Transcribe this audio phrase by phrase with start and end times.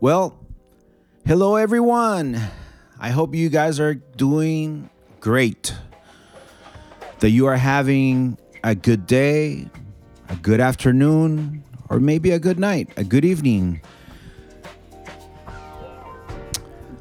[0.00, 0.38] Well,
[1.26, 2.40] hello everyone.
[2.98, 5.74] I hope you guys are doing great.
[7.20, 9.68] That you are having a good day,
[10.28, 13.80] a good afternoon, or maybe a good night, a good evening.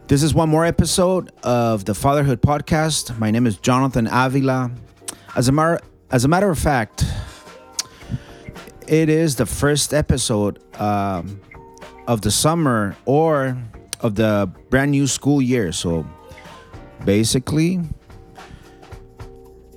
[0.07, 3.17] This is one more episode of the Fatherhood Podcast.
[3.17, 4.71] My name is Jonathan Avila.
[5.35, 5.81] As a, mar-
[6.11, 7.05] as a matter of fact,
[8.87, 11.41] it is the first episode um,
[12.07, 13.57] of the summer or
[14.01, 15.71] of the brand new school year.
[15.71, 16.05] So
[17.05, 17.79] basically,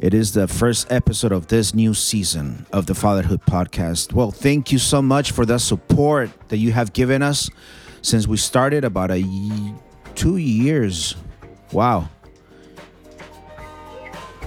[0.00, 4.12] it is the first episode of this new season of the Fatherhood Podcast.
[4.12, 7.48] Well, thank you so much for the support that you have given us
[8.02, 9.74] since we started about a y-
[10.14, 11.16] two years.
[11.72, 12.08] Wow.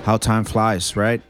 [0.03, 1.21] How time flies, right?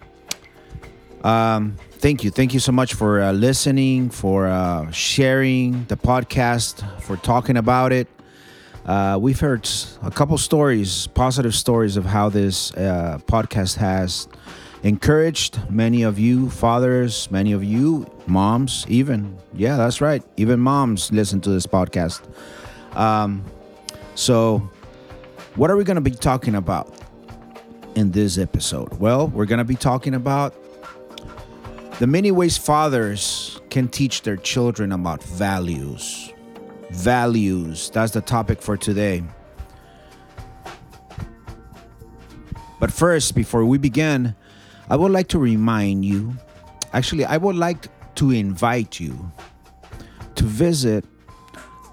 [1.24, 2.32] Um, thank you.
[2.32, 7.92] Thank you so much for uh, listening, for uh, sharing the podcast, for talking about
[7.92, 8.08] it.
[8.86, 9.70] Uh, we've heard
[10.02, 14.28] a couple stories, positive stories of how this uh, podcast has
[14.84, 19.38] encouraged many of you fathers, many of you moms, even.
[19.54, 20.24] Yeah, that's right.
[20.38, 22.22] Even moms listen to this podcast.
[22.96, 23.44] Um,
[24.16, 24.70] so,
[25.56, 26.98] what are we going to be talking about
[27.96, 28.94] in this episode?
[29.00, 30.56] Well, we're going to be talking about
[32.00, 36.32] the many ways fathers can teach their children about values.
[36.92, 39.22] Values, that's the topic for today.
[42.80, 44.34] But first, before we begin,
[44.90, 46.34] I would like to remind you
[46.94, 49.32] actually, I would like to invite you
[50.36, 51.04] to visit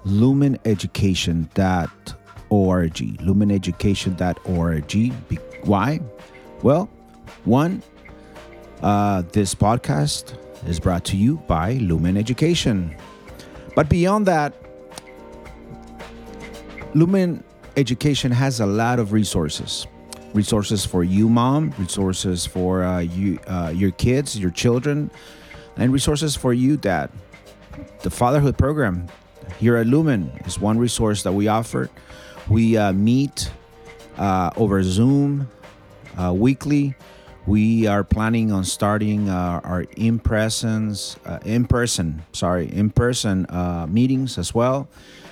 [0.05, 2.93] lumineducation.org.
[2.93, 5.13] Lumineducation.org.
[5.65, 5.99] Why?
[6.63, 6.89] Well,
[7.43, 7.83] one,
[8.81, 10.35] uh, this podcast
[10.67, 12.95] is brought to you by Lumin Education.
[13.75, 14.53] But beyond that,
[16.93, 17.43] Lumin
[17.75, 19.85] Education has a lot of resources.
[20.33, 21.73] Resources for you, mom.
[21.77, 25.11] Resources for uh, you, uh, your kids, your children,
[25.77, 27.09] and resources for you, dad.
[28.01, 29.07] The fatherhood program
[29.59, 31.89] here at Lumin is one resource that we offer.
[32.49, 33.51] We uh, meet
[34.17, 35.49] uh, over Zoom
[36.17, 36.95] uh, weekly.
[37.47, 43.45] We are planning on starting uh, our in presence, uh, in person, sorry, in person
[43.47, 44.89] uh, meetings as well.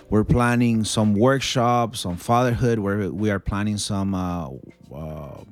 [0.10, 2.80] We're planning some workshops on fatherhood.
[2.80, 4.48] Where we are planning some uh,
[4.96, 5.44] uh,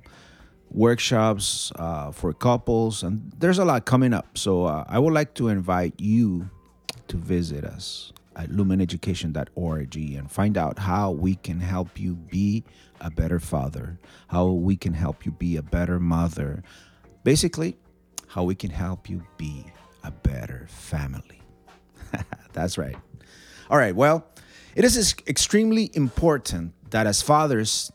[0.71, 4.37] workshops uh, for couples, and there's a lot coming up.
[4.37, 6.49] So I would like to invite you
[7.09, 12.63] to visit us at lumineducation.org and find out how we can help you be
[13.01, 16.63] a better father, how we can help you be a better mother.
[17.23, 17.77] Basically,
[18.27, 19.65] how we can help you be
[20.03, 21.41] a better family.
[22.53, 22.95] That's right.
[23.69, 24.25] All right, well,
[24.75, 27.91] it is extremely important that as fathers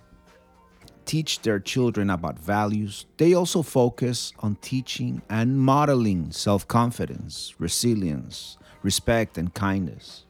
[1.05, 8.59] teach their children about values, they also focus on teaching and modeling self confidence, resilience,
[8.83, 10.25] respect, and kindness.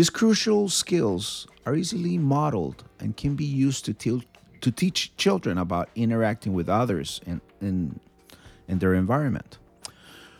[0.00, 4.26] These crucial skills are easily modeled and can be used to, te-
[4.62, 8.00] to teach children about interacting with others in, in
[8.66, 9.58] their environment.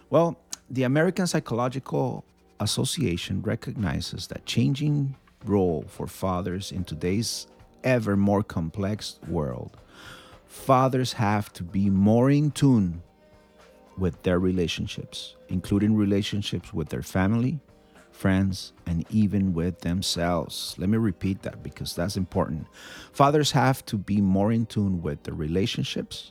[0.09, 0.39] Well,
[0.71, 2.25] the American Psychological
[2.59, 7.47] Association recognizes that changing role for fathers in today's
[7.85, 9.77] ever more complex world,
[10.47, 13.03] fathers have to be more in tune
[13.99, 17.61] with their relationships, including relationships with their family,
[18.21, 20.75] friends, and even with themselves.
[20.77, 22.67] Let me repeat that because that's important.
[23.13, 26.31] Fathers have to be more in tune with their relationships,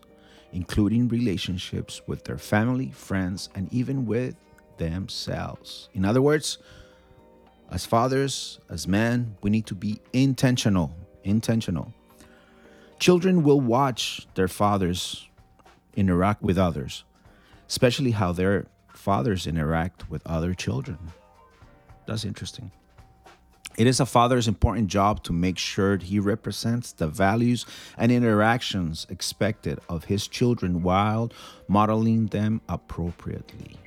[0.54, 4.36] including relationships with their family, friends, and even with
[4.78, 5.90] themselves.
[5.96, 6.60] In other words,
[7.72, 10.96] as fathers, as men, we need to be intentional.
[11.24, 11.92] Intentional.
[13.00, 15.28] Children will watch their fathers
[15.96, 17.04] interact with others,
[17.68, 21.00] especially how their fathers interact with other children.
[22.10, 22.72] That's interesting.
[23.78, 27.68] It is a father's important job to make sure he represents the values
[28.00, 31.32] and interactions expected of his children while
[31.68, 33.78] modeling them appropriately.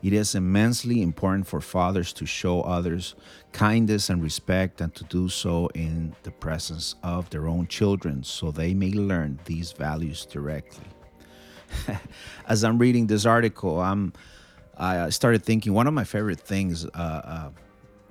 [0.00, 3.16] It is immensely important for fathers to show others
[3.52, 8.52] kindness and respect and to do so in the presence of their own children so
[8.52, 10.86] they may learn these values directly.
[12.46, 14.12] As I'm reading this article, I'm
[14.80, 17.50] I started thinking one of my favorite things, uh, uh,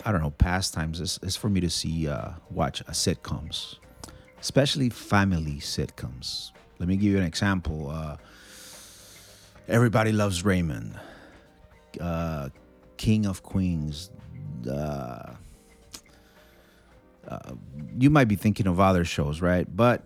[0.06, 3.78] I don't know, pastimes is, is for me to see, uh, watch sitcoms,
[4.40, 6.52] especially family sitcoms.
[6.78, 7.90] Let me give you an example.
[7.90, 8.18] Uh,
[9.68, 11.00] Everybody Loves Raymond,
[12.00, 12.50] uh,
[12.98, 14.12] King of Queens,
[14.70, 15.34] uh,
[17.28, 17.54] uh,
[17.98, 19.68] you might be thinking of other shows, right?
[19.76, 20.04] But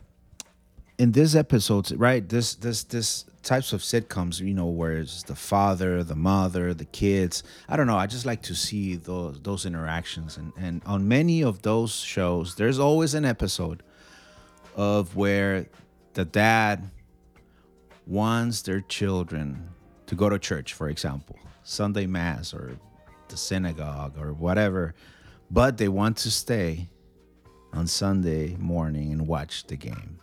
[0.97, 5.35] in this episode, right, this this this types of sitcoms, you know, where it's the
[5.35, 7.43] father, the mother, the kids.
[7.67, 7.97] I don't know.
[7.97, 12.55] I just like to see those those interactions, and and on many of those shows,
[12.55, 13.83] there's always an episode
[14.75, 15.67] of where
[16.13, 16.89] the dad
[18.07, 19.69] wants their children
[20.07, 22.77] to go to church, for example, Sunday mass or
[23.29, 24.93] the synagogue or whatever,
[25.49, 26.89] but they want to stay
[27.71, 30.19] on Sunday morning and watch the game.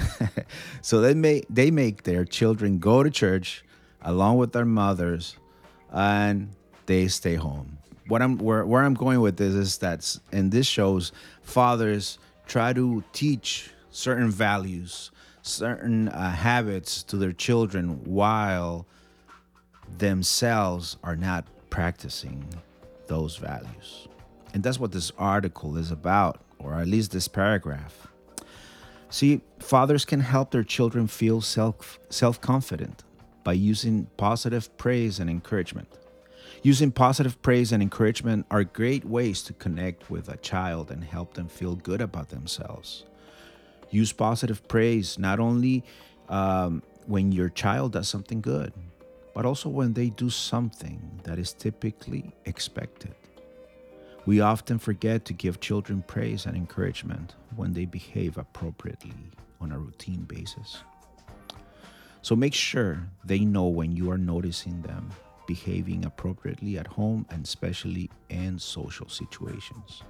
[0.82, 3.64] so they make they make their children go to church
[4.02, 5.36] along with their mothers
[5.92, 6.50] and
[6.86, 7.78] they stay home.
[8.08, 11.12] What I'm where, where I'm going with this is that in this shows
[11.42, 15.10] fathers try to teach certain values,
[15.42, 18.86] certain uh, habits to their children while
[19.98, 22.44] themselves are not practicing
[23.06, 24.08] those values.
[24.54, 28.11] And that's what this article is about, or at least this paragraph.
[29.12, 33.04] See, fathers can help their children feel self self confident
[33.44, 35.98] by using positive praise and encouragement.
[36.62, 41.34] Using positive praise and encouragement are great ways to connect with a child and help
[41.34, 43.04] them feel good about themselves.
[43.90, 45.84] Use positive praise not only
[46.30, 48.72] um, when your child does something good,
[49.34, 53.14] but also when they do something that is typically expected.
[54.24, 59.14] We often forget to give children praise and encouragement when they behave appropriately
[59.60, 60.84] on a routine basis.
[62.22, 65.10] So make sure they know when you are noticing them
[65.48, 70.02] behaving appropriately at home and especially in social situations.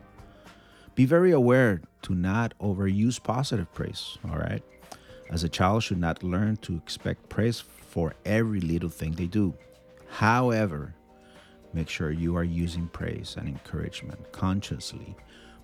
[0.95, 4.63] Be very aware to not overuse positive praise, all right?
[5.31, 9.55] As a child should not learn to expect praise for every little thing they do.
[10.11, 10.95] However,
[11.73, 15.17] make sure you are using praise and encouragement consciously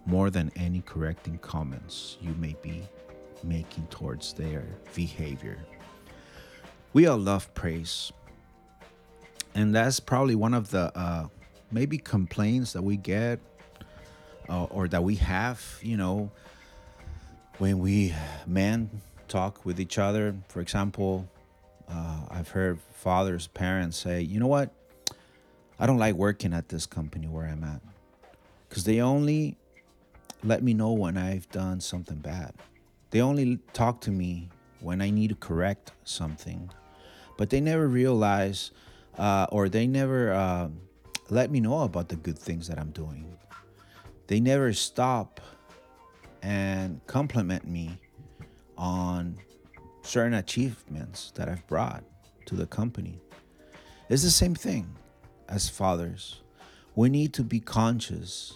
[0.06, 2.82] more than any correcting comments you may be
[3.42, 4.64] making towards their
[4.94, 5.58] behavior.
[6.92, 8.12] We all love praise,
[9.54, 11.28] and that's probably one of the uh,
[11.70, 13.38] maybe complaints that we get
[14.48, 16.30] uh, or that we have, you know,
[17.58, 18.14] when we
[18.46, 18.90] men
[19.28, 20.34] talk with each other.
[20.48, 21.28] For example,
[21.88, 24.70] uh, I've heard fathers, parents say, you know what?
[25.80, 27.80] I don't like working at this company where I'm at
[28.68, 29.56] because they only
[30.42, 32.52] let me know when I've done something bad.
[33.10, 34.48] They only talk to me
[34.80, 36.70] when I need to correct something,
[37.36, 38.72] but they never realize
[39.16, 40.68] uh, or they never uh,
[41.30, 43.36] let me know about the good things that I'm doing.
[44.26, 45.40] They never stop
[46.42, 47.98] and compliment me
[48.76, 49.38] on
[50.02, 52.04] certain achievements that I've brought
[52.46, 53.20] to the company.
[54.08, 54.96] It's the same thing
[55.48, 56.40] as fathers.
[56.94, 58.54] We need to be conscious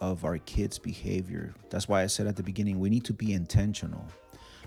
[0.00, 1.54] of our kids' behavior.
[1.70, 4.04] That's why I said at the beginning, we need to be intentional.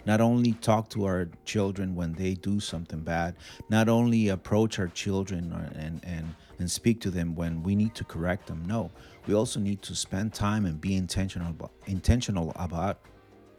[0.06, 3.36] Not only talk to our children when they do something bad,
[3.70, 8.04] not only approach our children and, and, and speak to them when we need to
[8.04, 8.64] correct them.
[8.68, 8.92] No,
[9.26, 13.00] we also need to spend time and be intentional about, intentional about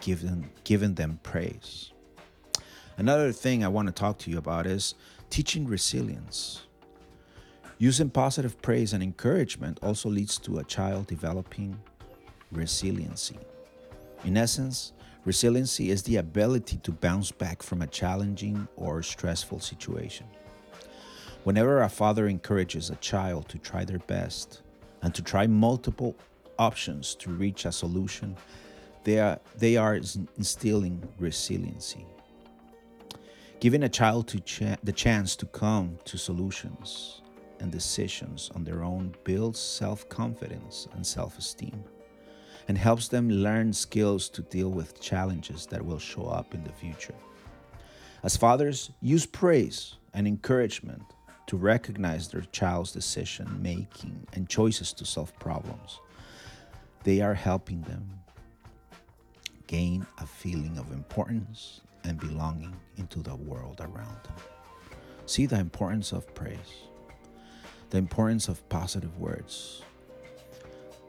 [0.00, 1.92] giving, giving them praise.
[2.96, 4.94] Another thing I want to talk to you about is
[5.28, 6.62] teaching resilience.
[7.78, 11.78] Using positive praise and encouragement also leads to a child developing
[12.50, 13.38] resiliency.
[14.24, 14.94] In essence,
[15.26, 20.26] resiliency is the ability to bounce back from a challenging or stressful situation.
[21.44, 24.62] Whenever a father encourages a child to try their best
[25.02, 26.16] and to try multiple
[26.58, 28.34] options to reach a solution,
[29.04, 32.06] they are, they are instilling resiliency
[33.58, 37.22] giving a child cha- the chance to come to solutions
[37.60, 41.84] and decisions on their own builds self confidence and self esteem
[42.68, 46.72] and helps them learn skills to deal with challenges that will show up in the
[46.72, 47.14] future.
[48.22, 51.02] As fathers, use praise and encouragement
[51.46, 56.00] to recognize their child's decision making and choices to solve problems.
[57.04, 58.08] They are helping them
[59.68, 64.34] gain a feeling of importance and belonging into the world around them.
[65.26, 66.88] See the importance of praise,
[67.90, 69.82] the importance of positive words,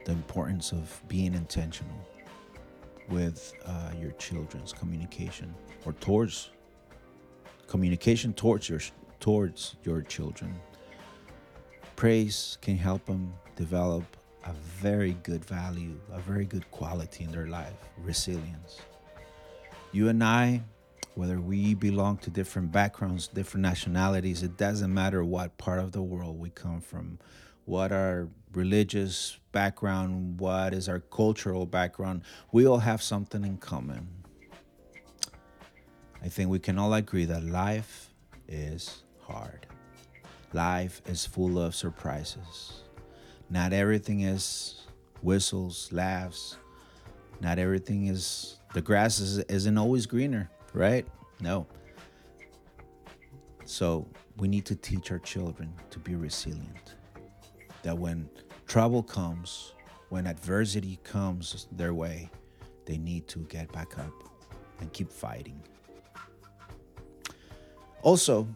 [0.05, 2.07] the importance of being intentional
[3.09, 5.53] with uh, your children's communication
[5.85, 6.51] or towards
[7.67, 8.79] communication towards your
[9.19, 10.53] towards your children.
[11.95, 14.03] Praise can help them develop
[14.45, 18.79] a very good value, a very good quality in their life, resilience.
[19.91, 20.61] You and I
[21.17, 26.01] whether we belong to different backgrounds, different nationalities, it doesn't matter what part of the
[26.01, 27.17] world we come from.
[27.67, 32.21] what our religious background, what is our cultural background,
[32.53, 34.07] we all have something in common.
[36.23, 38.09] I think we can all agree that life
[38.47, 39.67] is hard.
[40.53, 42.83] Life is full of surprises.
[43.49, 44.87] Not everything is
[45.21, 46.55] whistles, laughs.
[47.41, 51.05] Not everything is, the grass is, isn't always greener, right?
[51.41, 51.67] No.
[53.65, 54.07] So
[54.37, 56.95] we need to teach our children to be resilient.
[57.83, 58.29] That when
[58.65, 59.73] trouble comes,
[60.09, 62.29] when adversity comes their way,
[62.85, 64.13] they need to get back up
[64.79, 65.61] and keep fighting.
[68.03, 68.47] Also,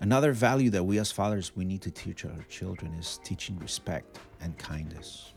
[0.00, 4.18] another value that we as fathers we need to teach our children is teaching respect
[4.40, 5.32] and kindness.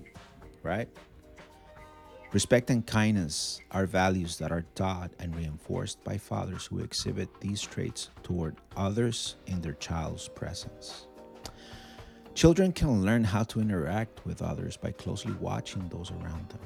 [0.64, 0.90] Right?
[2.34, 7.62] Respect and kindness are values that are taught and reinforced by fathers who exhibit these
[7.62, 11.08] traits toward others in their child's presence.
[12.36, 16.60] Children can learn how to interact with others by closely watching those around them.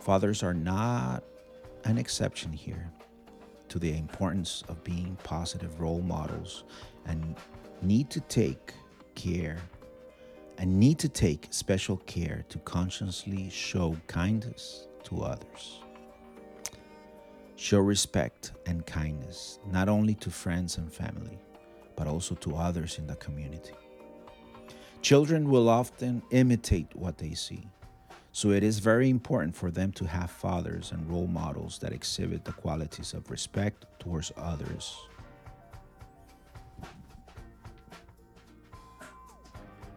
[0.00, 1.22] Fathers are not
[1.84, 2.90] an exception here
[3.68, 6.64] to the importance of being positive role models
[7.04, 7.36] and
[7.82, 8.72] need to take
[9.14, 9.58] care
[10.58, 15.80] and need to take special care to consciously show kindness to others.
[17.56, 21.38] Show respect and kindness not only to friends and family,
[21.96, 23.74] but also to others in the community.
[25.02, 27.66] Children will often imitate what they see,
[28.32, 32.44] so it is very important for them to have fathers and role models that exhibit
[32.44, 34.96] the qualities of respect towards others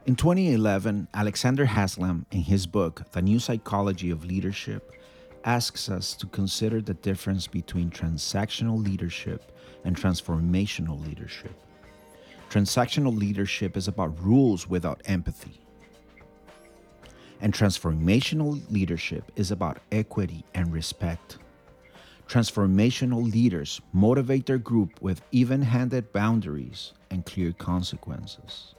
[0.10, 4.92] In 2011, Alexander Haslam, in his book, The New Psychology of Leadership,
[5.44, 11.54] asks us to consider the difference between transactional leadership and transformational leadership.
[12.50, 15.62] Transactional leadership is about rules without empathy.
[17.40, 21.38] And transformational leadership is about equity and respect.
[22.28, 28.74] Transformational leaders motivate their group with even handed boundaries and clear consequences.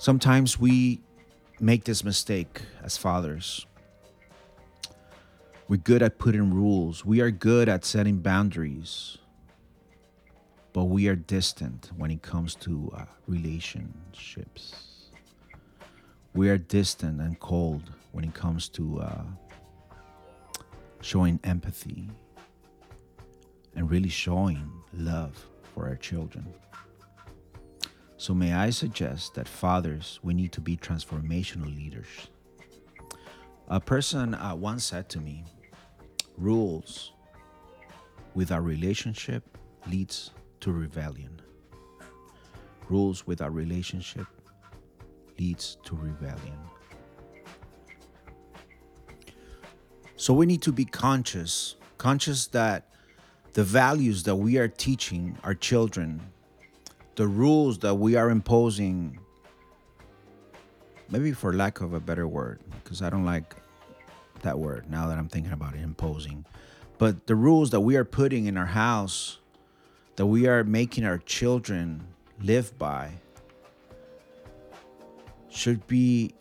[0.00, 1.02] Sometimes we
[1.60, 3.66] make this mistake as fathers.
[5.68, 9.18] We're good at putting rules, we are good at setting boundaries,
[10.72, 15.10] but we are distant when it comes to uh, relationships.
[16.32, 19.22] We are distant and cold when it comes to uh,
[21.02, 22.08] showing empathy
[23.76, 26.46] and really showing love for our children.
[28.20, 32.28] So, may I suggest that fathers, we need to be transformational leaders.
[33.68, 35.42] A person uh, once said to me,
[36.36, 37.12] rules
[38.34, 39.42] with our relationship
[39.86, 41.40] leads to rebellion.
[42.90, 44.26] Rules with our relationship
[45.38, 46.58] leads to rebellion.
[50.16, 52.86] So we need to be conscious, conscious that
[53.54, 56.20] the values that we are teaching our children
[57.20, 59.18] the rules that we are imposing
[61.10, 63.54] maybe for lack of a better word because i don't like
[64.40, 66.46] that word now that i'm thinking about it imposing
[66.96, 69.36] but the rules that we are putting in our house
[70.16, 72.02] that we are making our children
[72.40, 73.10] live by
[75.50, 76.32] should be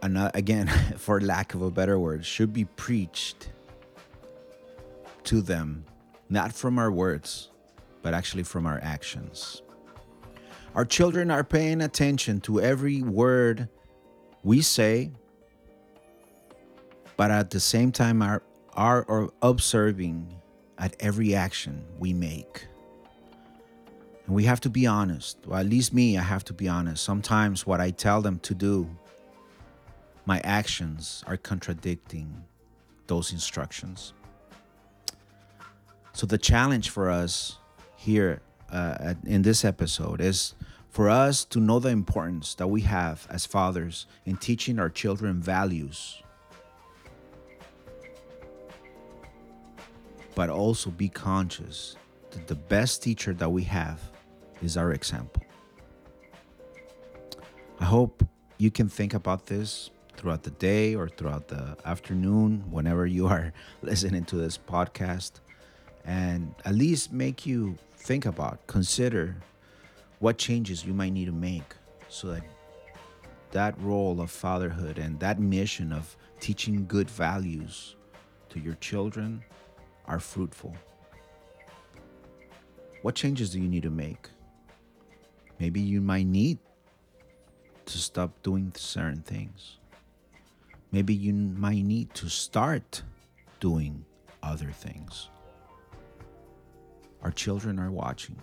[0.00, 3.50] again for lack of a better word should be preached
[5.22, 5.84] to them
[6.30, 7.50] not from our words
[8.02, 9.62] but actually from our actions.
[10.74, 13.68] Our children are paying attention to every word
[14.42, 15.10] we say,
[17.16, 18.42] but at the same time are,
[18.74, 20.34] are observing
[20.78, 22.66] at every action we make.
[24.26, 25.38] And we have to be honest.
[25.46, 27.04] Well, at least me, I have to be honest.
[27.04, 28.88] Sometimes what I tell them to do,
[30.24, 32.44] my actions are contradicting
[33.08, 34.14] those instructions.
[36.12, 37.59] So the challenge for us
[38.00, 38.40] here
[38.72, 40.54] uh, in this episode is
[40.88, 45.38] for us to know the importance that we have as fathers in teaching our children
[45.38, 46.22] values,
[50.34, 51.94] but also be conscious
[52.30, 54.00] that the best teacher that we have
[54.62, 55.42] is our example.
[57.80, 58.24] I hope
[58.56, 63.52] you can think about this throughout the day or throughout the afternoon, whenever you are
[63.82, 65.32] listening to this podcast,
[66.04, 69.36] and at least make you think about, consider
[70.18, 71.74] what changes you might need to make
[72.08, 72.42] so that
[73.52, 77.96] that role of fatherhood and that mission of teaching good values
[78.48, 79.42] to your children
[80.06, 80.74] are fruitful.
[83.02, 84.28] What changes do you need to make
[85.60, 86.58] Maybe you might need
[87.84, 89.76] to stop doing certain things.
[90.90, 93.02] Maybe you might need to start
[93.60, 94.06] doing
[94.42, 95.28] other things.
[97.22, 98.36] Our children are watching.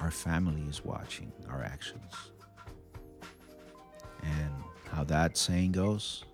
[0.00, 2.14] Our family is watching our actions.
[4.22, 4.52] And
[4.90, 6.24] how that saying goes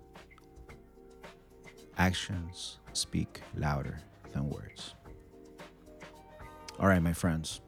[1.98, 3.98] actions speak louder
[4.32, 4.94] than words.
[6.78, 7.60] All right, my friends,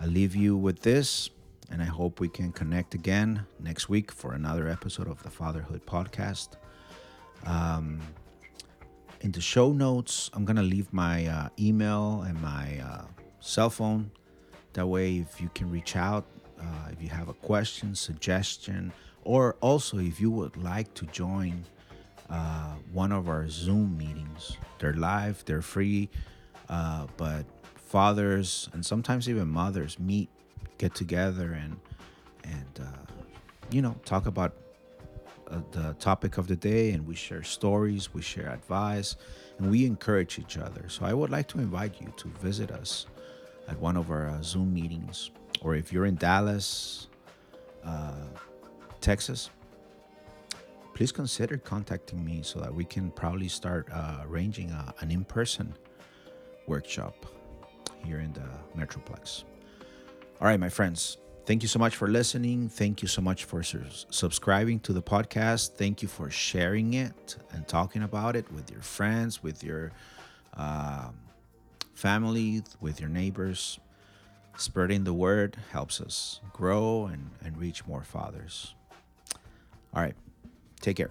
[0.00, 1.28] I leave you with this,
[1.70, 5.84] and I hope we can connect again next week for another episode of the Fatherhood
[5.86, 6.56] Podcast.
[7.44, 8.00] Um,
[9.24, 13.06] in the show notes, I'm going to leave my uh, email and my uh,
[13.40, 14.10] cell phone.
[14.74, 16.26] That way, if you can reach out,
[16.60, 18.92] uh, if you have a question, suggestion,
[19.24, 21.64] or also if you would like to join
[22.28, 26.10] uh, one of our Zoom meetings, they're live, they're free,
[26.68, 30.28] uh, but fathers and sometimes even mothers meet,
[30.76, 31.80] get together, and
[32.44, 33.12] and uh,
[33.70, 34.52] you know talk about
[35.72, 39.16] the topic of the day and we share stories, we share advice,
[39.58, 40.88] and we encourage each other.
[40.88, 43.06] So I would like to invite you to visit us
[43.68, 45.30] at one of our uh, Zoom meetings,
[45.62, 47.08] or if you're in Dallas,
[47.84, 48.26] uh,
[49.00, 49.50] Texas,
[50.94, 55.10] please consider contacting me so that we can probably start uh, arranging a, uh, an
[55.10, 55.74] in person
[56.66, 57.26] workshop
[58.04, 59.44] here in the Metroplex.
[60.40, 61.18] All right, my friends.
[61.46, 62.70] Thank you so much for listening.
[62.70, 65.72] Thank you so much for su- subscribing to the podcast.
[65.76, 69.92] Thank you for sharing it and talking about it with your friends, with your
[70.56, 71.10] uh,
[71.92, 73.78] family, with your neighbors.
[74.56, 78.74] Spreading the word helps us grow and, and reach more fathers.
[79.92, 80.14] All right.
[80.80, 81.10] Take care.